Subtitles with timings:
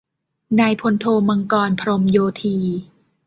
[0.59, 2.57] นายพลโท มังกร พรหมโยธี